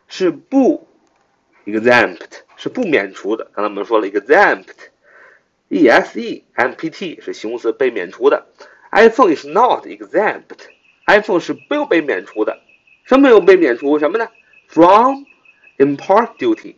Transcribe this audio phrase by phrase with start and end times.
[0.07, 0.87] 是不
[1.67, 3.51] exempt，是不免除的。
[3.55, 8.47] 刚才我们说了，exempt，e s e m p t 是形容词，被免除的。
[8.93, 12.61] iPhone is not exempt，iPhone 是没有被免除的。
[13.05, 13.99] 什么没有被免除？
[13.99, 14.29] 什么呢？
[14.69, 15.25] From
[15.79, 16.77] import duty。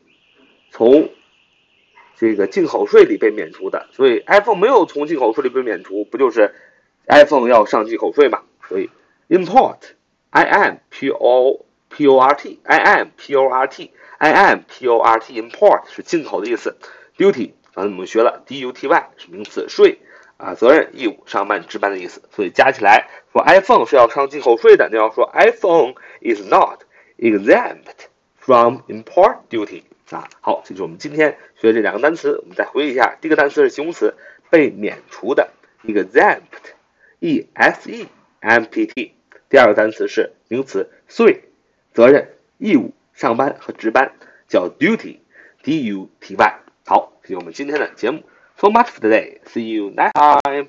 [0.78, 1.10] 从
[2.16, 6.54] 这个进口税里被免除的，所以 iPhone 没有从进口税里被免除，不就是
[7.08, 8.44] iPhone 要上进口税嘛？
[8.70, 8.92] 所以
[9.28, 13.90] import，i m p o p o r t，i m p o r t，i
[14.20, 16.78] m p o r t，import 是进口的意思。
[17.18, 19.98] duty 刚才我们学了，d u t y 是名词，税
[20.38, 22.22] 啊，责任、义务、上班、值班的意思。
[22.30, 26.82] 所以加起来说 iPhone 是要上进口税的，那要说 iPhone is not
[27.18, 29.82] exempt from import duty。
[30.16, 32.40] 啊，好，这就是我们今天学的这两个单词。
[32.40, 34.16] 我们再回忆一下，第一个单词是形容词，
[34.50, 35.50] 被免除的
[35.84, 38.08] ，exempt，e s e
[38.40, 39.14] m p t。
[39.50, 41.44] 第二个单词是名词，税，
[41.94, 44.14] 责任、义务、上班和值班，
[44.48, 46.60] 叫 duty，d u t y。
[46.86, 48.24] 好，这是我们今天的节目。
[48.58, 49.40] So much for today.
[49.46, 50.68] See you next time.